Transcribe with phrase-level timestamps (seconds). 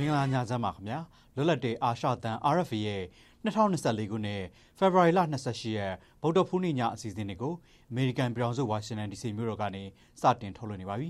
[0.00, 0.98] မင်္ဂလာညချမ်းပါခင်ဗျာ
[1.34, 3.02] လွတ်လပ်တဲ့အာရှတန် RFA ရဲ့
[3.44, 4.42] 2024ခုနှစ်
[4.78, 5.92] ဖေဖော်ဝါရီလ28ရက်
[6.22, 7.54] ဗုဒ္ဓဖူးနေ့ညအစီအစဉ်တွေကို
[7.90, 9.82] အမေရိကန်ပြည်ထောင်စုဝါရှင်တန် DC မြို့တော်ကနေ
[10.20, 11.08] စတင်ထုတ်လွှင့်နေပါပြီ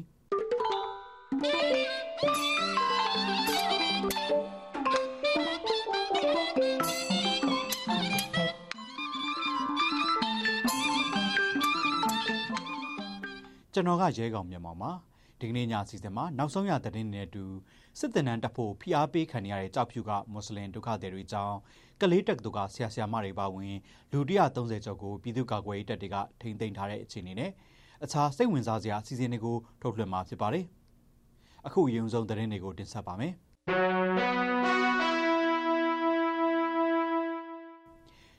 [13.75, 15.10] ကျွန်တော်ကရဲကောင်မြန်မာပါ
[15.41, 17.45] ဒီကနေ့ညအစီအစဉ်မှာနောက်ဆုံးရသတင်းတွေနဲ့အတူ
[17.99, 21.57] စစ်တပ်နန်းတက်ဖို့ဖိအားပေးခံရတဲ့ကြောက်ဖြူကမွတ်စလင်ဒုက္ခသည်တွေအကြောင်း
[22.01, 23.77] ကလေးတက္ကသိုလ်ကဆရာဆရာမတွေပါဝင်
[24.13, 24.19] လူ
[24.53, 27.51] 130ကျော်ကိုပြည်သူ့ကာကွယ်ရေးတပ်တွေကထိန်းသိမ်းထားတဲ့အခြေအနေနဲ့
[28.05, 30.65] အခြားစိတ်ဝင်စားစရာအစီအစဉ်တွေကိုထုတ်လွှင့်မှာဖြစ်ပါတယ်။
[31.67, 33.33] အခုအရင်ဆုံးသတင်းတွေကိုတင်ဆက်ပါမယ်။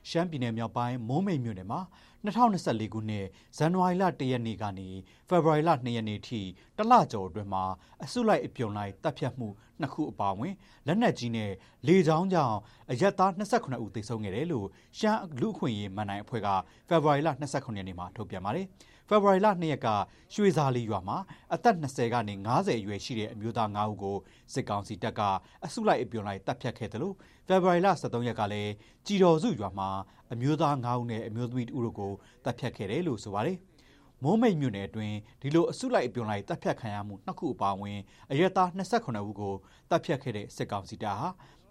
[0.10, 1.80] ရှမ်းပြည်နယ်မြောက်ပိုင်းမိုးမိတ်မြို့နယ်မှာ
[2.26, 3.26] 2024ခုနှစ်
[3.58, 4.88] ဇန်နဝါရီလ1ရက်နေ့ကနေ
[5.30, 6.42] ဖေဖော်ဝါရီလ2ရက်နေ့ထိ
[6.78, 7.64] တလကျော်အတွင်းမှာ
[8.04, 9.48] အစုလိုက်အပြုံလိုက်တပ်ဖြတ်မှု
[9.80, 10.54] နှစ်ခုအပါအဝင်
[10.88, 11.52] လက်နက်ကြီးနဲ့
[11.88, 12.58] လေကြောင်းကြောင့်
[12.92, 16.48] အရက်သား28ဦးသေဆုံးခဲ့တယ်လို့ရှမ်းလူ့အခွင့်အရေးမန်နိုင်အဖွဲ့က
[16.88, 18.68] ဖေဖော်ဝါရီလ29ရက်နေ့မှာထုတ်ပြန်ပါတယ်။
[19.12, 19.88] ဖေဖော်ဝါရီလ2ရက်က
[20.34, 21.18] ရွှေစာလီရွာမှာ
[21.54, 24.18] အသက်20ကနေ90အရွယ်ရှိတဲ့အမျိုးသား9ဦးကို
[24.54, 25.22] စစ်ကောင်စီတပ်က
[25.66, 27.16] အစုလိုက်အပြုံလိုက်တပ်ဖြတ်ခဲ့တယ်လို့
[27.48, 28.72] ဖေဖော်ဝါရီလ23ရက်ကလည်း
[29.06, 29.90] ကြည်တော်စုရွာမှာ
[30.34, 32.12] အမျိုးသား9ဦးနဲ့အမျိုးသမီး2ဦးကို
[32.46, 33.58] တပ်ဖြတ်ခဲ့တယ်လို့ဆိုပါတယ်။
[34.24, 38.00] မိုးမိတ်မြို့နယ်အတွင်းဒီလိုအစုလိုက်အပြုံလိုက်တပ်ဖြတ်ခံရမှုနှစ်ခုအပါအဝင်
[38.32, 39.54] အရက်သား28ဦးကို
[39.90, 41.28] တပ်ဖြတ်ခဲ့တဲ့စစ်ကောင်စီတပ်ဟာ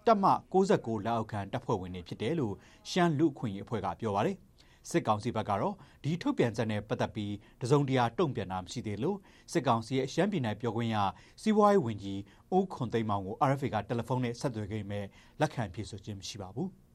[0.07, 2.53] တပ်မ69လက်အောက်ခံတပ်ဖွဲ့ဝင်တွေဖြစ်တယ်လို့
[2.89, 4.37] ရှမ်းလူခွင့်ရေးအဖွဲ့ကပြောပါတယ်။
[4.89, 9.17] စစ်ကောင်စီဘက်ကတော့ဒီထုတ်ပြန်ချက်နဲ့ပတ်သက်ပြီးတစုံတရာတုံ့ပြန်တာမရှိသေးလို့
[9.51, 10.97] စစ်ကောင်စီရဲ့ရှမ်းပြည်နယ်ပြောခွင့်ရ
[11.41, 12.19] စီးပွားရေးဝန်ကြီး
[12.55, 15.05] ဦးခွန်သိမ်းမောင်ကို RFA ကတယ်လီဖုန်းနဲ့ဆက်သွယ်ခဲ့ပေမဲ့
[15.41, 16.69] လက်ခံဖြေဆိုခြင်းမရှိပါဘူး။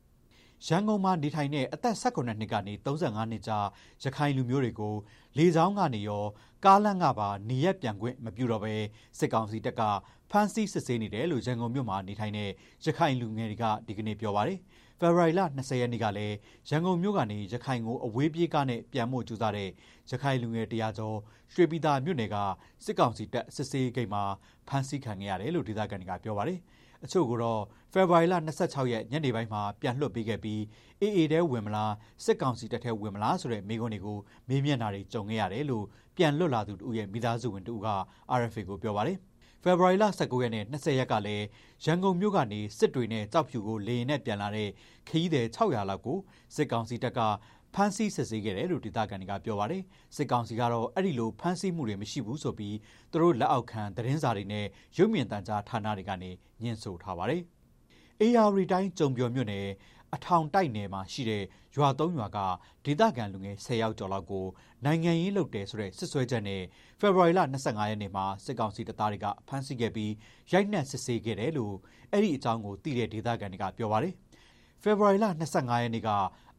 [0.67, 3.67] ရန်ကုန်မှာနေထိုင်တဲ့အသက်18နှစ်ကနေ35နှစ်ကြား
[4.05, 4.95] ရခိုင်လူမျိုးတွေကို
[5.39, 6.25] လေကြောင်းကနေရော
[6.65, 8.75] ကားလမ်းကပါနေရက်ပြန်ခွင့်မပြုတော့ဘဲ
[9.19, 9.83] စစ်ကောင်စီတပ်က
[10.31, 12.51] ဖမ်းဆီးစစ်ဆေးနေတယ်လို့ရန်ကုန်မြို့မှာနေထိုင်တဲ့
[12.85, 14.59] ရခိုင်လူငယ်တွေကဒီကနေ့ပြောပါတယ်။
[15.01, 16.37] ဖေဖော်ဝါရီလ20ရက်နေ့ကလည်း
[16.69, 19.69] ရန်ကုန်မြို့ကနေရခိုင်ကိုအဝေးပြေးကားနဲ့ပြန်မှုကြိုးစားတဲ့
[20.11, 21.17] ရခိုင်လူငယ်တရားကျော်
[21.53, 22.37] ရွှေပြည်သာမြို့နယ်က
[22.85, 24.23] စစ်ကောင်စီတပ်စစ်ဆေးဂိတ်မှာ
[24.69, 26.59] ဖမ်းဆီးခံခဲ့ရတယ်လို့ဒေသခံတွေကပြောပါတယ်။
[27.05, 27.63] အချို့ကတော့
[27.93, 30.63] ဖေဖော်ဝါရီလ26ရက်ညနေပိုင်းမှာပြန်လွှတ်ပေးခဲ့ပြီး
[31.01, 34.19] အေအေတဲဝင်မလားစစ်ကောင်စီတပ်ထဲဝင်မလားဆိုတဲ့မိကွန်းတွေကို
[34.49, 35.85] မေးမြန်းတာတွေကြုံခဲ့ရတယ်လို့
[36.17, 37.89] ပြန်လွတ်လာသူတို့ရဲ့မိသားစုဝင်တို့က
[38.39, 39.19] RFA ကိုပြောပါတယ်
[39.69, 41.47] ဖေဖော်ဝါရီလ19ရက်နဲ့20ရက်ကလည်း
[41.85, 44.69] ရန်ကုန်မြို့ကနေစစ်တွေနဲ့ကြောက်ဖြူကိုလေရင်နဲ့ပြန်လာတဲ့
[45.09, 46.19] ခရီးသည်600လောက်ကို
[46.55, 47.21] စစ်ကောင်စီတပ်က
[47.75, 49.83] ဖမ်းဆီးစစ်ဆေးခဲ့တယ်လို့ဒေသခံတွေကပြောပါတယ်
[50.17, 52.77] စစ်ကောင်စီကတော့အဲ့ဒီလိုဖမ်းဆီးမှုတွေမရှိဘူးဆိုပြီး
[53.13, 54.67] သူတို့လက်အောက်ခံသတင်းစာတွေနဲ့
[54.99, 56.31] ရုပ်မြင်သံကြားဌာနတွေကနေ
[56.63, 57.43] ညှင်းဆိုထားပါတယ်
[58.21, 59.67] အေယာရီတိုင်းကြုံပြော်မြို့နယ်
[60.15, 61.45] အထောင်တိုက်နယ်မှာရှိတဲ့
[61.77, 62.39] ရွာသုံးရွာက
[62.85, 64.47] ဒေသခံလူငယ်10ယောက်ကျော်လောက်ကို
[64.85, 66.63] နိုင်ငံရေးလုပ်တယ်ဆိုတဲ့စစ်ဆွဲချက်နဲ့
[67.01, 70.13] ဖေဖော်ဝါရီလ25ရက်နေ့မှာစစ်ကောင်စီတပ်သားတွေကဖမ်းဆီးခဲ့ပြီး
[70.53, 71.75] ရိုက်နှက်စစ်ဆေးခဲ့တယ်လို့
[72.13, 74.15] အဲ့ဒီအကြောင်းကိုသိတဲ့ဒေသခံတွေကပြောပါတယ်
[74.83, 76.11] ဖေဖော်ဝါရီလ25ရက်နေ့က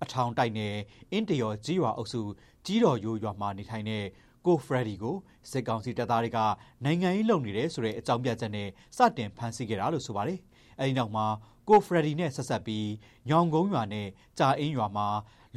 [0.03, 0.75] အထောင်တိုက်နယ်
[1.11, 2.21] အင်းတရော်ကြီးရွာအုပ်စု
[2.65, 4.03] ကြီးတော်ရိုးရွာမှာနေထိုင်တဲ့
[4.45, 5.15] ကိုဖရဒီကို
[5.51, 6.39] စစ်ကောင်စီတပ်သားတွေက
[6.85, 10.39] နိုင်ငံရေးလုပ်နေတယ်ဆိုတဲ့အကြောင်းပြချက်နဲ့စတင်ဖမ်းဆီးခဲ့တာလို့ဆိုပါတယ်။
[10.79, 11.25] အဲဒီနောက်မှာ
[11.69, 12.89] ကိုဖရဒီနဲ့ဆက်ဆက်ပြီး
[13.29, 14.07] ညောင်ကုန်းရွာနဲ့
[14.39, 15.07] ကြာအင်းရွာမှာ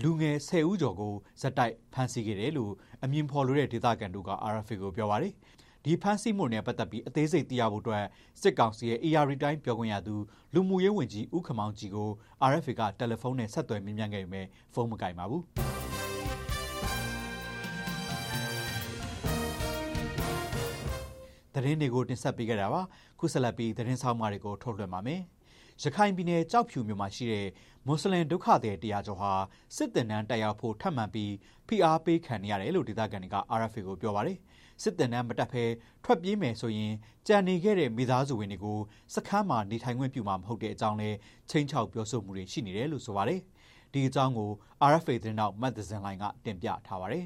[0.03, 2.73] လူငယ်10ဦးကျော်ကိုဇက်တိုက်ဖမ်းဆီးခဲ့တယ်လို့
[3.03, 5.35] အမည်ဖော်လိုတဲ့ဒေသခံတို့က RFA ကိုပြောပါတယ်။
[5.85, 8.05] ဒီဖမ်းဆီးမှုနဲ့ပတ်သက်ပြီးအသေးစိတ်သိရဖို့အတွက်
[8.41, 10.15] စစ်ကောင်စီရဲ့ AR တိုင်းပြောခွင့်ရသူ
[10.55, 12.09] လူမှုရေးဝန်ကြီးဦးခမောင်ကြီးကို
[12.51, 15.45] RFA ကတယ်လီဖုန်းနဲ့ဆက်သွယ်မေးမြန်းခဲ့ပေမဲ့ဖုန်းမကင်ပါဘူး
[21.55, 22.81] သတင်းတွေကိုတင်ဆက်ပေးကြတာပါ
[23.19, 25.21] ခုဆက်လက်ပြီးသတင်းဆောင်မတွေကိုထုတ်လွှင့်ပါမယ်
[25.83, 27.49] ရခိုင်ပြည်နယ်ကြောက်ဖြူမြို့မှာရှိတဲ့
[27.87, 29.33] မွတ်စလင်ဒုက္ခသည်တရားကျော်ဟာ
[29.77, 31.33] စစ်တပ်နန်းတက်ရောက်ဖို့ထပ်မံပြီး
[31.67, 34.39] ဖိအားပေးခံရတယ်လို့ဒေသခံတွေက RFA ကိုပြောပါတယ်
[34.83, 35.65] စစ်တပ်နန်းမတက်ဖဲ
[36.05, 36.93] ထွက်ပြေးမယ်ဆိုရင်
[37.27, 38.79] ကြံနေခဲ့တဲ့မိသားစုဝင်တွေကို
[39.15, 41.11] စခန်းမှာနေထိုင်ခွင့်ပြုမှာမဟုတ်တဲ့အကြောင်းလဲ
[41.51, 43.41] ချင်းချောက်ပြောဆိုမှုတွေရှိနေတယ်လို့ဆိုပါတယ်
[43.93, 44.51] ဒီအကြောင်းကို
[44.91, 47.25] RFA သတင်းတောက်မတ်သဇင်လိုင်းကတင်ပြထားပါတယ်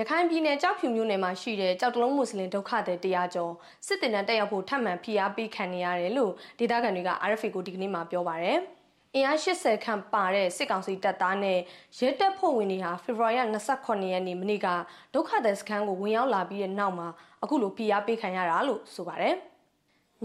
[0.00, 3.52] ရခိုင်ပြည်နယ်ကြောက်ဖြူမြို့နယ်မှာရှိတဲ့ကြောက်တလုံးမွတ်စလင်ဒုက္ခသည်တရားကျော်
[3.86, 8.58] စစ်တင်တန်းတက်ရောက်ဖို့ထပ်မံဖိအားပေးခံနေရတယ်လို့ဒေသခံတွေက RFA ကိုဒီကနေ့မှပြောပါရယ်။
[9.14, 11.58] အင်အား80ခန့်ပါတဲ့စစ်ကောင်စီတပ်သားနဲ့
[11.98, 13.36] ရဲတပ်ဖွဲ့ဝင်တွေဟာဖေဖော်ဝါရီ
[13.76, 14.68] 28ရက်နေ့မနေ့က
[15.14, 17.08] ဒုက္ခသည်စခန်းကိုဝင်ရောက်လာပြီးတဲ့နောက်မှာ
[17.42, 19.36] အခုလိုဖိအားပေးခံရတာလို့ဆိုပါတယ်။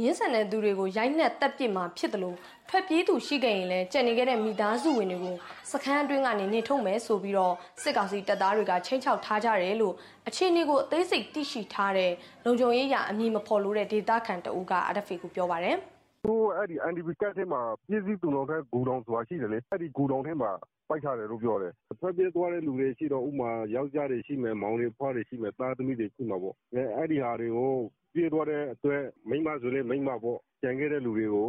[0.03, 2.37] ရင်းဆန်တဲ့သူတွေကိုရိုက်နှက်တပ်ပစ်မှာဖြစ်တယ်လို့
[2.69, 5.35] ထွက်ပြေးသူရှိခဲ့ရင်လည်းကြံနေခဲ့တဲ့မိသားစုဝင်တွေကို
[5.71, 9.93] စခန်းအတွင်းကနေနေထုတ်မယ်ဆိုပြီးတော့စစ်ကောင်စီတပ်သားတွေကချင်းချောက်ထားကြတယ်လို့
[10.27, 12.11] အခြေအနေကိုအသေးစိတ်သိရှိထားတဲ့
[12.45, 15.75] လုံခြုံရေးရအမည်မဖော်လို့တဲ့ဒေတာခန်တအူးက RFA ကိုပြောပါတယ်။
[16.25, 20.51] သူအဲ့ဒီ NDP ကတ်ထဲမှာပြည့်စည်သူတော်ထဲဂူတောင်ဆိုတာရှိတယ်လေအဲ့ဒီဂူတောင်ထဲမှာ
[20.89, 27.73] ပိုက်ထားတယ်လို့ ပြောတယ် ထွက်ပြေးသွားတဲ့လူတွေရှိတော့ဥမာ ယောက်ျားတွေရှိမယ် မောင်တွေ ဖွားတွေရှိမယ် သားသမီးတွေ ရှိမှာပေါ့ အဲအဲ့ဒီဟာတွေကို
[28.13, 31.47] ပြေးသွားတဲ့အတွက် မိန်းမဆိုလည်း မိန်းမပေါ့ ကျန်ခဲ့တဲ့လူတွေကို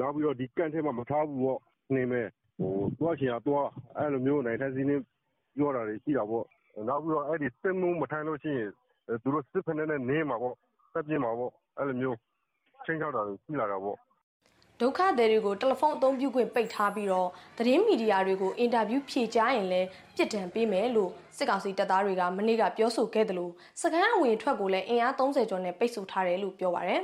[0.00, 1.60] နောက်ပြီးတော့ ဒီကန့်ထဲမှာ မထားဘူးပေါ့
[1.94, 2.28] နေမယ်
[2.58, 4.96] ဟိုသွားချင်တာသွား အဲ့လိုမျိုး နိုင်တဲ့စီးနေ
[5.56, 6.44] ပြောတာတွေ ရှိတာပေါ့
[6.88, 8.70] နောက်ပြီးတော့ အဲ့ဒီစစ်မှုမထမ်းလို့ရှိရင်
[9.22, 10.54] သူတို့ စစ်ဖက်နဲ့နေမှာပေါ့
[10.94, 12.16] တက်ပြင်းမှာပေါ့အဲ့လိုမျိုး
[12.84, 13.96] ချင်းချောက်တာတွေ ရှိလာတာပေါ့
[14.80, 17.28] ဒုက္ခသည်တွေကိုတယ်လီဖုန်းအသုံးပြုခွင့်ပိတ်ထားပြီးတော့
[17.58, 27.02] သတင်းမီဒီယာတွေကိုအင်တာဗျူးဖြေကြားရင်လည်းပြစ်ဒဏ်ပေးမယ်လို့စစ်ကောင်စီတပ်သားတွေကမနေ့ကပြောဆိုခဲ့တယ်လို့စကန်အဝင်ထွက်ကိုလည်းအင်အား30ကျော်နဲ့ပိတ်ဆို့ထားတယ်လို့ပြောပါရယ်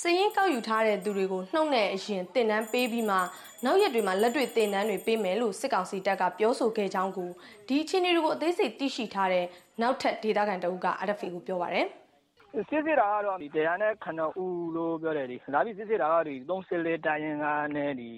[0.00, 3.16] စည်ရင်ကောက်ယူထားတဲ့သူတွေကိုနှုတ်နဲ့အရင်တင်နန်းပေးပြီးမှ
[3.64, 7.30] နောက်ရက်တွေမှာလက်တွေ့တင်နန်းတွေပေးမယ်လို့စစ်ကောင်စီတပ်ကပြောဆိုခဲ့ကြောင်းကို
[7.68, 9.46] ဒီအခြေအနေတွေကိုအသေးစိတ်သိရှိထားတဲ့
[9.80, 11.88] နောက်ထပ်ဒေသခံတအုပ်က RFA ကိုပြောပါရယ်။
[12.54, 17.46] စစ်စစ်တာကတော့ဒီတရားနဲ့ခဏဦးလို့ ပြောတယ်ဒီလာပြီးစစ်စစ်တာကဒီ34တိုင်းရင်က
[17.76, 18.08] နဲ့ဒီ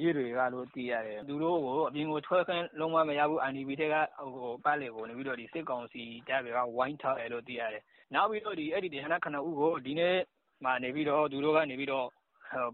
[0.00, 3.96] ရေးတွေကလို့ သိရတယ် သူတို့ကို အပြင်ကို ထွက်ခန်းလုံးဝမရဘူး NDB ထက်က
[4.34, 7.82] ဟိုပတ်လေကိုနေပြီးတော့ဒီစစ်ကောင်စီတပ်တွေက ဝိုင်းထားတယ်လို့ သိရတယ်
[8.14, 10.16] နောက်ပြီးတော့ဒီအဲ့ဒီတရားနဲ့ခဏဦးကို ဒီနေ့
[10.64, 12.06] မှနေပြီးတော့သူတို့ကနေပြီးတော့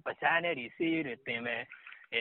[0.04, 1.62] ပစမ်းနဲ့ဒီစေးတွေတင်မယ်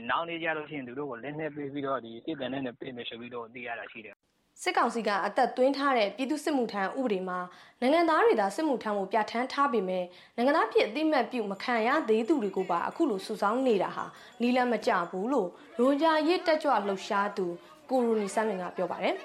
[0.09, 4.15] နောက်နေ့ကျလို့ရှိရင် သူတို့ကို လက်နဲ့ပေးပြီးတော့ဒီစစ်တန်နဲ့ပေးမယ်ဆိုပြီးတော့ သိရတာရှိတယ်
[4.63, 7.39] စစ်ကောင်စီကအသက်သွင်းထားတဲ့ပြည်သူစစ်မှုထမ်းဥပဒေမှာ
[7.81, 14.05] နိုင်ငံသားတွေသာစစ်မှုထမ်းမှုပြဋ္ဌာန်းထားပေမဲ့နိုင်ငံသားဖြစ်အသိမှတ်ပြုမခံရသေးသူတွေကိုပါအခုလိုစုဆောင်းနေတာဟာ
[14.41, 17.45] နီလန်းမကျဘူးလို့ရိုဂျာရစ်တက်ကြွလှုပ်ရှားသူ
[17.89, 19.15] ကိုရိုနီဆမ်းမင်ကပြောပါတယ်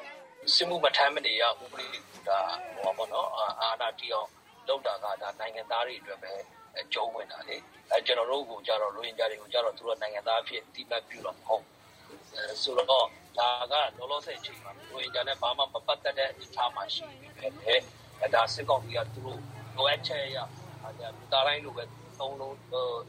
[0.54, 1.86] စစ်မှုမထမ်းမနေရဥပဒေ
[2.28, 2.30] က
[2.82, 3.28] ဟောပေါ့နော်
[3.60, 4.28] အာဏာတီအောင်
[4.68, 6.32] လောက်တာကဒါနိုင်ငံသားတွေအတွက်ပဲ
[6.94, 7.56] ကျုံးဝင်တာလေ
[7.90, 11.64] အဲကျွန်တော်တို့ကိုကြတော့လိုရင်းကြတွေကိုကြတော့သူတို့နိုင်ငံသားဖြစ်တိမှတ်ပြုတော့မဟုတ်
[12.62, 13.06] ဆိုတော့
[13.38, 17.80] ဒါကလောလောဆယ်ချိန်မှာရိုဟင်ဂျာနဲ့ဘာမှမပတ်သက်တဲ့အနေအထားမှာရှိနေတယ်။
[18.34, 19.40] ဒါစစ်ကောင်စီကသူတို့
[19.76, 20.38] လိုအပ်ချက်ရ
[20.82, 21.84] ဒါလူသားတိုင်းလိုပဲ
[22.18, 22.56] သုံးလုံး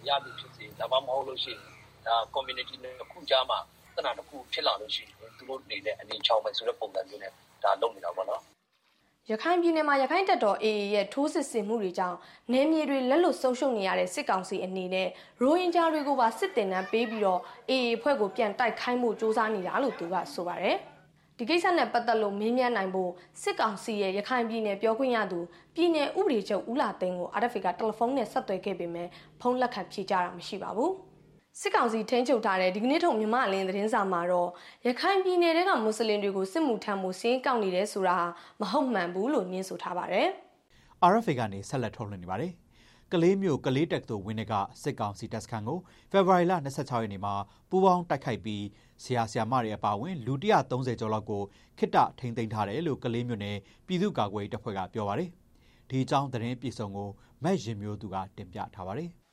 [0.08, 1.62] ရပြီဖြစ်စေဒါမှမဟုတ်လို့ရှိရင်
[2.08, 3.60] ဒါ community နဲ့ခုကြားမှာ
[3.96, 7.32] တနာတစ်ခုဖြစ်လာလို့ရှိရင်သူတို့နေတဲ့အနေချောင်းပဲဆိုတဲ့ပုံစံမျိုးနဲ့
[7.64, 8.44] ဒါလုပ်နေတာပေါ့နော်။
[9.32, 12.18] ရခိုင်ပြည်နယ်မှာရခိုင်တပ်တော် AA ရဲ့ထိုးစစ်ဆင်မှုတွေကြောင့်
[12.52, 15.08] နယ်မြေတွေလက်လွတ်ဆုံးရှုံးနေရတဲ့စစ်ကောင်စီအနေနဲ့
[15.42, 20.78] ရိုဟင်ဂျာတွေကိုပါစစ်တင်နှံပေးပြီးတော့ AA ဖွဲ့ကိုပြန်တိုက်ခိုင်းမှုစ조사နေတာလို့သူကဆိုပါတယ်။
[21.38, 23.12] ဒီကိစ္စနဲ့ပတ်သက်လို့မေးမြန်းနိုင်ဖို့
[23.42, 25.40] စစ်ကောင်စီရဲ့ရခိုင်ပြည်နယ်ပြောခွင့်ရသူ
[25.76, 29.08] ပြည်နယ်ဥပဒေချုပ်ဦးလာသိန်းကို RFA ကတယ်လီဖုန်းနဲ့ဆက်သွယ်ခဲ့ပေမဲ့
[29.42, 30.92] ဖုန်းလက်ခံဖြေကြားတာမရှိပါဘူး။
[31.62, 34.50] စစ်ကောင်စီထိန်းချုပ်ထားတဲ့ဒီကနေ့ထုတ်မြမအလင်းသတင်းစာမှာတော့
[34.88, 38.18] ရခိုင်ပြည်နယ်ကမွတ်စလင်တွေကိုစစ်မှုထမ်းမှုစင်းကောက်နေတယ်ဆိုတာ
[38.62, 40.28] မဟုတ်မှန်ဘူးလို့ညင်းဆိုထားပါတယ်။
[41.12, 42.52] RFA ကနေဆက်လက်ထုတ်လွှင့်နေပါတယ်။
[43.12, 44.54] ကလေးမျိုးကလေးတက်သို့ဝင်းက
[44.84, 45.80] စစ်ကောင်စီတပ်စခန်းကို
[46.12, 47.34] ဖေဖော်ဝါရီလ26ရက်နေ့မှာ
[47.70, 48.64] ပူးပေါင်းတိုက်ခိုက်ပြီး
[49.04, 50.34] ဆရာဆရာမတွေအပါအဝင်လူ
[50.68, 51.44] 130ကျော်လောက်ကို
[51.78, 55.30] ခိတထိန်းသိမ်းထားတယ်လို့ကလေးမျိုးနယ်ပြည်သူ့ကာကွယ်ရေးတပ်ဖွဲ့ကပြောပါတယ်။
[55.90, 57.10] ဒီအကြောင်းသတင်းပြည်စုံကို
[57.44, 59.12] မက်ရင်မျိုးသူကတင်ပြထားပါတယ်။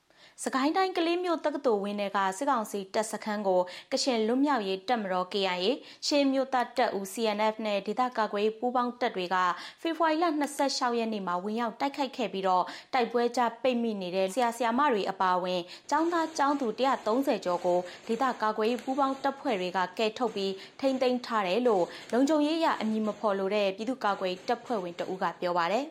[0.45, 3.61] စကိုင်းတိုင်းကလေးမြို့တက္ကသိုလ်ဝင်းထဲကစစ်ကောင်စီတပ်စခန်းကို
[3.93, 5.67] ကရှင်လွတ်မြောက်ရေးတပ်မတော် KIA
[6.07, 9.37] ရှေးမြို့သားတပ်ဦး CNF နဲ့ဒေသကာကွယ်ပူးပေါင်းတပ်တွေက
[9.83, 10.25] ဖေဖော်ဝါရီလ
[10.63, 12.65] 26ရက်နေ့မှာဝင်ရောက်တိုက်ခိုက်ခဲ့ပြီးတော့
[12.95, 15.61] တိုက်ပွဲကြပိတ်မိနေတဲ့ဆရာဆရာမတွေအပါအဝင်
[15.91, 16.67] ចောင်းသားចောင်းသူ
[17.07, 25.87] 130ကျော်ကိုဒေသကာကွယ်ပူးပေါင်းတပ်ဖွဲ့တွေကကယ်ထုတ်ပြီးထိမ့်သိမ်းထားတယ်လို့လုံခြုံရေးရအမည်မဖော်လို့တဲ့ပြည်သူ့ကာကွယ်တပ်ဖွဲ့ဝင်တဦးကပြောပါတယ်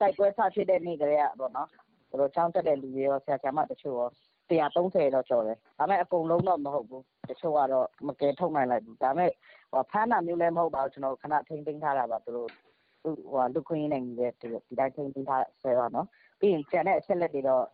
[0.00, 1.68] တိုက်ပွဲဆဖြစ်တဲ့နေ့ကလေးကပေါ့နော်
[2.10, 4.08] သူတို့ကျောင်းတက်တဲ့လူတွေရော ဆရာ ဆရာမတချို့ရော
[4.50, 9.32] 130တော့ ကျော်တယ်။ဒါပေမဲ့ အကုန်လုံးတော့ မဟုတ်ဘူး။တချို့ကတော့ မကယ်ထုတ်နိုင်လိုက်ဘူး။ဒါပေမဲ့
[9.90, 12.48] ဖမ်းတာမျိုးလည်း မဟုတ်ပါဘူး။ကျနော်တို့ ခဏထိန်းသိမ်းထားတာပါ သူတို့
[13.04, 16.06] လူ့အခွင့်အရေးနဲ့ညီတဲ့ဒီတိုင်း ထိန်းသိမ်းထားဆဲပါနော်။
[16.40, 17.64] ပြီးရင် ကျန်တဲ့အချက်အလက်တွေတော့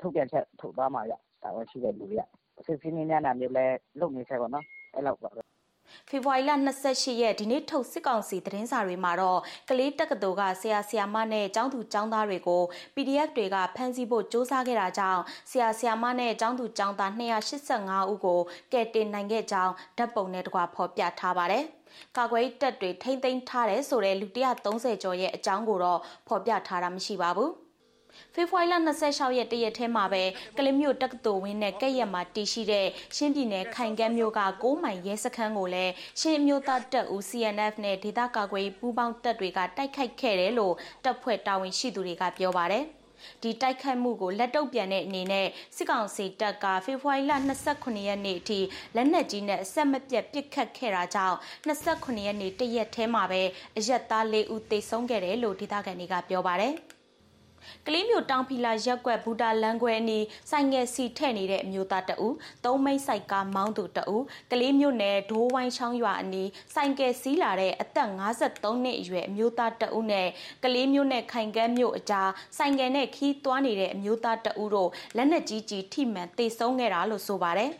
[0.00, 2.24] ထုတ်ပြန်ချက်ထုတ်သွားမှာဗျ။တာဝန်ရှိတဲ့လူတွေက။
[2.66, 5.51] စစ်ဆေးမေးမြန်းတာမျိုးလည်း လုပ်နေဆဲပေါ့နော်။အဲလောက်ပါပဲ
[6.08, 6.52] ဖေဖော်ဝါရီလ
[6.86, 12.62] 28ရက်ဒီနေ့ထုတ်စစ်ကောင်စီသတင်းစာတွေမှာတော့ကလေးတက္ကသိုလ်ကဆရာဆရာမနဲ့ကျောင်းသူကျောင်းသားတွေကို
[12.94, 18.40] PDF တွေကဖမ်းဆီးဖို့စ조사ခဲ့တာကြောင့်ဆရာဆရာမနဲ့ကျောင်းသူကျောင်းသား285ဦးကို
[18.72, 21.64] ကယ်တင်နိုင်ခဲ့ကြောင်းဓာတ်ပုံနဲ့တကွာဖော်ပြထားပါတယ်။
[22.16, 24.26] ကာကွယ်တပ်တွေထိမ့်သိမ်းထားတဲ့ဆိုတဲ့လူ
[24.64, 27.52] 130ကျော်ရဲ့အကြောင်းကိုတော့ဖော်ပြထားတာမရှိပါဘူး။
[28.34, 28.74] ဖေဖော်ဝါရီလ
[29.06, 30.22] 26ရက်တရက်ထဲမှာပဲ
[30.56, 42.84] ကလမျိုးတက္ကသိုလ်ဝင်းနဲ့ကဲ့ရက်မှာတည်ရှိတဲ့ရှင်းပြည်နယ်ခိုင်ကမ်းမြို့က6မိုင်ရဲစခန်းကိုလည်းရှင်းမျိုးသားတပ်ဦး CNF နဲ့ဒေသကာကွယ်ပူးပေါင်းတပ်တွေကတိုက်ခိုက်ခဲ့တယ်လို့တပ်ဖွဲ့တာဝန်ရှိသူတွေကပြောပါတယ်
[43.42, 47.32] ဒီတိုက်ခိုက်မှုကိုလက်တုပ်ပြန်တဲ့အနေနဲ့စစ်ကောင်စီတပ်ကဖေဖော်ဝါရီလ
[47.70, 48.60] 29ရက်နေ့အထိ
[48.94, 53.42] လက်နက်ကြီးနဲ့အဆက်မပြတ်ပစ်ခတ်ခဲ့တာကြောင့်29ရက်နေ့တရက်ထဲမှာပဲ
[53.78, 56.74] အရက်သား၄ဦးသေဆုံးခဲ့တယ်လို့ဒေသခံတွေကပြောပါတယ်။
[57.86, 62.28] ကလေးမျိုးတောင်ဖီလာရက်ကွက်ဘူတာလန်ခွဲအနီးဆိုင်ငယ်စီထဲ့နေတဲ့အမျိုးသားတအူ
[62.64, 64.16] သုံးမိတ်ဆိုင်ကားမောင်းသူတအူ
[64.52, 70.28] ကလေးမျိုးနယ်ဒိုးဝိုင်းချောင်းရွာအနီးဆိုင်ကယ်စီးလာတဲ့အသက်53နှစ်အရွယ်အမျိုးသားတအူနဲ့
[70.64, 77.72] ကလေးမျိုးနယ်ခိုင်ကန်းမျိုးအကြားဆိုင်ကယ်နဲ့ခီးသွားနေတဲ့အမျိုးသားတအူတို့လက်နက်ကြီးကြီးထိမှန်တေဆုံးခဲ့တာလို့ဆိုပါတယ်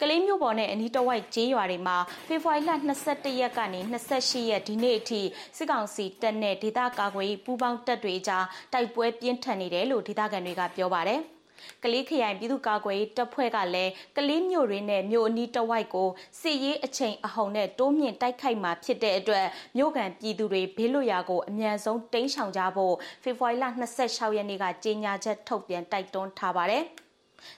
[0.00, 1.96] ကလေးမျိုးပေါ်နဲ့အနီးတဝိုက်ကျေးရွာတွေမှာ
[2.28, 2.70] ဖေဖော်ဝါရီလ
[3.06, 5.20] 22ရက်ကနေ28ရက်ဒီနေ့အထိ
[5.56, 11.22] စစ်ကောင်စီတပ်နဲ့ဒေသကာကွယ်ရေးပူးပေါင်းတပ်တွေကြားတိုက်ပွဲပြင်းထန်နေတယ်လို့ဒေသခံတွေကပြောပါတယ်။
[11.84, 16.08] ကလေးခရိုင်ပြည်သူ့ကာကွယ်ရေးတပ်ဖွဲ့ကလည်းကလေးမျိုးတွေနဲ့မြို့အနီးတဝိုက်ကို
[16.40, 23.64] စစ်ရေးအချိန်အဟုန်နဲ့တိုးမြင့်တိုက်ခိုက်မှာဖြစ်တဲ့အတွက်မြို့ကန်ပြည်သူတွေဘေးလွတ်ရာကိုအမြန်ဆုံးတိမ်းရှောင်ကြဖို့ဖေဖော်ဝါရီလ
[24.00, 26.84] 26ရက်နေ့ကကြေညာချက်ထုတ်ပြန်တိုက်တွန်းထားပါတယ်။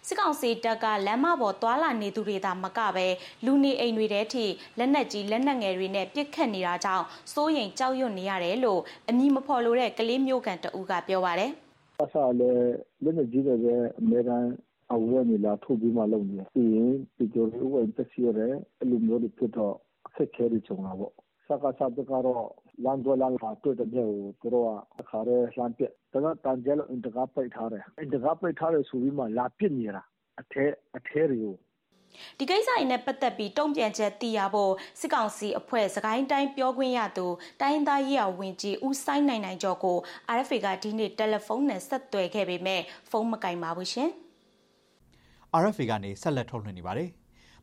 [0.06, 3.06] စစ်ကောင်စီတပ်ကလမ်းမပေါ်သွာလာနေသူတွေသာမကပဲ
[3.44, 4.46] လူနေအိမ်တွေထဲထိ
[4.78, 11.50] လက်နက်ကြီးလက်နက်ငယ်တွေနဲ့ပစ်ခတ်နေတာကြောင့်စိုးရိမ်ကြောက်ရွံ့နေရတယ်လို့အမည်မဖော်လိုတဲ့ကလေးမျိုးကန်တအူးကပြောပါတယ်။
[12.02, 12.70] အစားလည်း
[13.02, 14.50] လက်နက်ကြီးတွေပဲအများတန်း
[14.94, 18.30] အဝဲနေလာထုတ်ပြီးမှလုပ်နေတယ်။ပြီးရင်ဒီကြော်တွေဝယ်တက်စီရဲ
[18.78, 19.74] အဲ့လိုမျိုးတွေဖြစ်တော့
[20.06, 21.12] အခက်ခဲတွေကြုံလာပေါ့။
[21.50, 22.44] စကားစားတကတော့
[22.84, 24.68] လမ်းသွားလမ်းလာတွေ့တဲ့မြေကိုသူတို့က
[25.00, 30.02] အခါရဲလှမ်းပြက်ဒါကတန်ကြဲလို့အင်တကာပိတ်ထားတယ်အင်တကာပိတ်ထားတယ်ဆိုပြီးမှလာပစ်နေတာ
[30.40, 30.64] အထဲ
[30.96, 31.56] အထဲတွေကို
[32.38, 37.26] ဒီကိစ္စအင်းနဲ့ပတ်သက်ပြီးတုံ့ပြန်ချက်သိရဖို့စစ်ကောင်စီအဖွဲ့စကိုင်းတိုင်းပြောခွင့်ရသူ
[37.60, 39.98] တိုင်းသားရေးအောင်ဝင်ကြီးဦးဆိုင်နိုင်နိုင်ကျော်ကို
[40.36, 42.80] RFA ကဒီနေ့တယ်လီဖုန်းနဲ့ဆက်သွယ်ခဲ့ပေမဲ့
[43.10, 44.10] ဖုန်းမကင်ပါဘူးရှင်။
[45.62, 47.10] RFA ကနေဆက်လက်ထုတ်လွှင့်နေပါတယ်။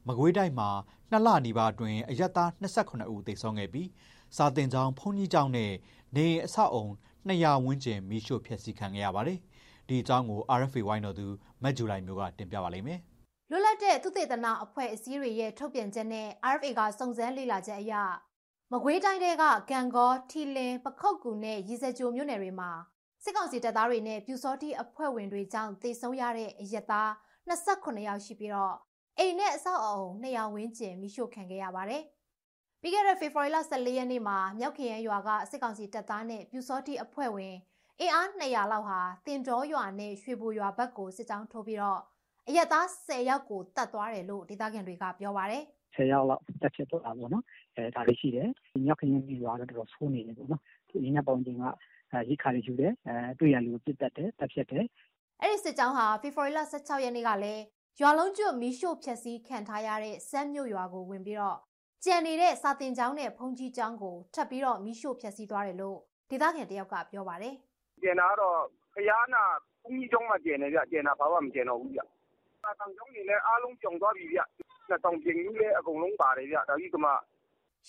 [0.08, 0.70] မကွေးတိုင်းမှာ
[1.12, 3.90] နှစ်လနီးပါးအတွင်းအရက်သား28ဦးသေဆုံးခဲ့ပြီး
[4.36, 5.72] စာတင်ကျောင်းဘုန်းကြီးကျောင်းနဲ့
[6.16, 6.86] နေအဆောက်အုံ
[7.28, 9.40] 200ဝန်းကျင်မိရှို့ဖျက်ဆီးခံခဲ့ရပါတယ်။
[9.88, 11.28] ဒီအကြောင်းကို RFA ဝိုင်းတော်သူ
[11.64, 13.00] မက်ဂျူလိုက်မျိုးကတင်ပြပါလိမ့်မယ်။
[13.50, 17.94] လွတ်လပ်တဲ့သုတေသနအဖွဲ့အစည်းတွေရဲ့ထုတ်ပြန်ချက်နဲ့ RFA ကစုံစမ်းလေ့လာချက်အရ
[18.72, 19.26] မကွေးတိုင်းက
[19.72, 22.72] ဂံကောထီလင်ပခုတ်ကူနဲ့ရီစကြိုမြို့နယ်တွေမှာ
[23.24, 27.10] စစ်ကောင်စီတပ်သားတွေနဲ့ပြူစောတိအဖွဲ့ဝင်တွေကြောင့်တေဆုံးရတဲ့အရက်သား
[27.50, 28.76] 28ယောက်ရှိပြီးတော့
[29.20, 32.04] အိမ်နဲ့အဆောက်အအုံ200ဝန်းကျင်မိရှို့ခံခဲ့ရပါတယ်။
[32.82, 37.56] ပြီးခဲ့တဲ့ဖေဖော်ဝါရီလ14ရက်နေ့မှာမြောက်ခရိုင်ရွာကစစ်ကောင်စီတပ်သားနဲ့ပြူစောတိအဖွဲ့ဝင်
[38.00, 42.02] အင်အား200လောက်ဟာတင်တော်ရွာနဲ့ရွှေဘိုရွာဘက်ကိုစစ်ကြောင်းထိုးပြီးတော့
[42.48, 45.64] အရက်သား10ယောက်ကိုတတ်သွားတယ်လို့ဒေသခံတွေကပြောပါတယ်
[45.96, 47.44] 10ယောက်လောက်တက်ဖြစ်တော့တာပေါ့နော်
[47.76, 48.50] အဲဒါလေးရှိတယ်
[48.86, 51.64] မြောက်ခရိုင်ရွာတော့တော်တော်ဆိုးနေတယ်ပေါ့နော်ဒီညပောင်ချင်းက
[52.30, 54.86] ရိခါတွေယူတယ်အဲတွေ့ရလူပြစ်တက်တယ်တက်ဖြစ်တယ်
[55.42, 57.64] အဲ့ဒီစစ်ကြောင်းဟာဖေဖော်ဝါရီလ16ရက်နေ့ကလည်း
[58.02, 61.58] ရွာလုံးကျွတ်မီးရှို့ဖျက်ဆီးခံထားရတဲ့စမ်းမြို့ရွာကိုဝင်ပြီးတော့
[62.06, 65.98] ကြံနေတဲ့စာတင်ကျောင်းနဲ့ဘုံကြီးကျောင်းကိုထပ်ပြီးတော့မိရှို့ဖျက်ဆီးသွားတယ်လို့
[66.30, 67.54] ဒေသခံတယောက်ကပြောပါတယ်။
[68.02, 68.60] ကျန်တာကတော့
[68.94, 69.44] ဖျားနာ
[69.84, 72.02] ဘုံကြီးကျောင်းမှာကျန်နေကြကျန်တာဘာမှမကျန်တော့ဘူးဗျ။
[72.62, 74.40] စာတင်ကျောင်းတွေလည်းအားလုံးကျုံသွားပြီဗျ။
[74.90, 77.12] နှစ်တောင်ပြင်ကြီးလည်းအကုန်လုံးပါတယ်ဗျ။ဒါကြီးကမှ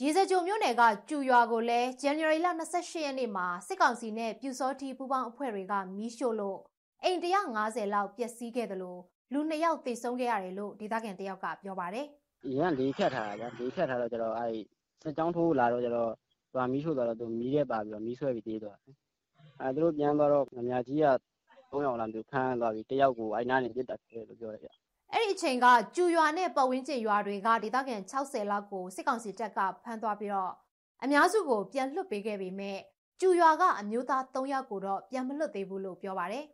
[0.00, 6.58] ရေစကြိုမြို့နယ်ကကျူရွာကိုလည်း January လ28ရက်နေ့မှာစစ်ကောင်စီနဲ့ပြူစောတီပူပေါင်းအဖွဲ့တွေကမီးရှို့လို့
[7.04, 7.18] အိမ်
[7.56, 12.06] 150လောက်ပျက်စီးခဲ့တယ်လို့ လူ2ယောက်သေဆုံးခဲ့ရတယ်လို့ဒေသခံတယောက်ကပြောပါတယ်။
[12.46, 14.54] အရင်ကလေဖြတ်ထားတာဗျာလေဖြတ်ထားတော့ကျတော့အဲ့
[15.02, 16.12] စစ်ကြောင်းထိုးလာတော့ကျတော့
[16.52, 18.96] သူမီးရှို့သွားတော့သူမီးထဲပါပြီးတော့မီးဆွဲပြီးတေးသွားတယ်
[19.60, 21.06] အဲသူတို့ပြန်သွားတော့ငမြကြီးက
[21.70, 24.68] 3ယောက်လာမျိုးဖမ်းသွားပြီးတယောက်ကိုအဲ့နားနေပြစ်တက်တယ်လို့ပြောတယ်ဗျ
[25.12, 25.66] အဲ့ဒီအချိန်က
[25.96, 30.52] ကျူရွာနဲ့ပတ်ဝန်းကျင်ရွာတွေကဒေသခံ60လောက်ကိုစစ်ကောင်စီတပ်ကဖမ်းသွားပြီးတော့
[31.02, 32.78] အများစုကိုပြန်လွှတ်ပေးခဲ့ပေမဲ့
[33.20, 36.44] ကျူရွာကအမျိုးသား3ယောက်ကိုတော့ပြန်မလွတ်သေးဘူးလို့ပြောပါတယ်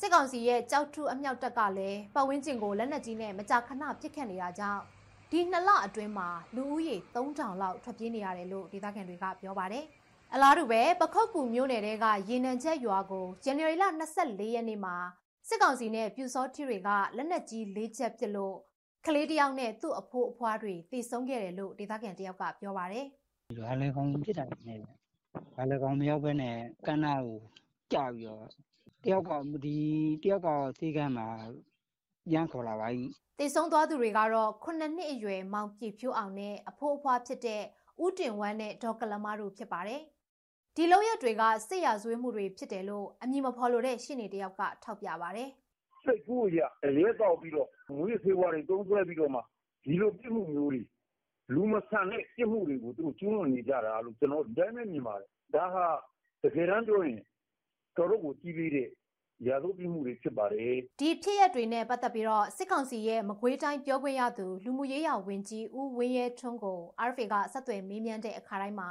[0.00, 4.82] စစ်ကောင်စီရဲ့ကြောက်ထုအမြောက်တပ်ကလည်းပတ်ဝန်းကျင်ကိုလက်နက်ကြီးနဲ့မကြာခဏပစ်ခတ်နေတာကြောင့်
[5.30, 9.84] ဒီနှစ်လအတွင်းမှာလူဦးရေ3000လောက်ထွက်ပြေးနေရတယ်လို့ဒေသခံတွေကပြောပါတယ်။
[10.34, 13.84] အလားတူပဲပခုတ်ကူမြို့နယ်တဲကရေနံချက်ရွာကိုဇန်နဝါရီလ
[14.16, 14.96] 24ရက်နေ့မှာ
[15.48, 18.56] စစ်ကောင်စီနဲ့ပြူစောထီတွေကလက်နက်ကြီး၄ချက်ပစ်လို့
[19.06, 23.04] ကလေးတယောက်နဲ့သူ့အဖိုးအဖွားတွေတေဆုံးခဲ့တယ်လို့ဒေသခံတယောက်ကပြောပါတယ်။
[23.58, 27.38] ရွာလေကောင်ပြစ်တာနဲ့ရွာလေကောင်မရောက်ဘဲနဲ့ကန်းနာကို
[27.92, 28.46] ကြာပြီးတော့
[29.06, 29.32] တယောက်က
[29.64, 29.78] ဒီ
[30.22, 30.48] တယောက်က
[30.78, 31.28] စေကမ်းမှာ
[32.30, 33.04] ပြန်ခေါ်လာပါပြီ
[33.38, 37.62] တေဆုံးသွားသူတွေကတော့ခုနှစ်နှစ်အရွယ်မောင်ပြည့်ဖြိုးအောင်နဲ့အဖိုးအဖွားဖြစ်တဲ့
[38.04, 40.00] ဦးတင်ဝမ်းနဲ့ဒေါက်ကလမတို့ဖြစ်ပါတယ်
[40.76, 45.50] ဒီလောက်ရတွေကစစ်ရာဇဝဲမှုတွေဖြစ်တယ်လို့အမည်မဖော်လို့တဲ့ရှင်းနေတယောက်ကထောက်ပြပါတယ်
[46.04, 46.60] စိတ်ကူးရ
[46.96, 49.40] ရဲတောက်ပြီးတော့ငွေဖေးဝါးတွေတုံးဆွဲပြီးတော့မှ
[49.84, 50.82] ဒီလိုပြစ်မှုမျိုးတွေ
[51.54, 55.86] လူမဆန်တဲ့ပြစ်မှုတွေကိုသူတို့ကျူးလွန်နေကြတာလို့ကျွန်တော်ဒီတိုင်းပဲမြင်ပါတယ်ဒါဟာ
[56.42, 57.20] တကယ်တမ်းပြောရင်
[57.96, 58.88] တော်တော်ကိုကြီးလေးတဲ့
[59.46, 68.90] ရာဇဝတ်ပြမှုတွေဖြစ်ပါတယ်ဒီဖြစ်ရပ်တွေနဲ့ပတ်သက်ပြီးတော့စစ်ကောင်စီရဲ့မကွေးတိုင်းပြောခွင့်ရသူလူမှုရေးရာဝန်ကြီးဦးဝင်းရဲထွန်းကို RFA ကဆက်သွယ်မေးမြန်းတဲ့အခါတိုင်းမှာ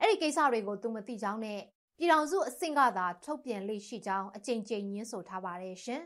[0.00, 1.60] အဲ့ဒီကိစ္စတွေကိုသူမသိကြောင်းနဲ့
[1.98, 6.02] ပြည်ထောင်စုအဆင့်ကသာထုတ်ပြန်လေ့ရှိကြောင်းအကြိမ်ကြိမ်ညင်းဆိုထားပါတယ်ရှင်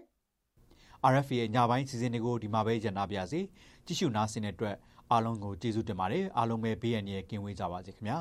[1.12, 3.40] RFA ရဲ့ညပိုင်းစီစဉ်တွေကိုဒီမှာပဲညနာပြစေ
[3.86, 4.76] ကြည့်ရှုနားဆင်တဲ့အတွက်
[5.10, 8.18] အားလုံးကိုကျေးဇူးတင်ပါတယ်အားလုံးပဲဘေးရန်ရဲ့ကင်းဝေးကြပါစေခင်ဗျာ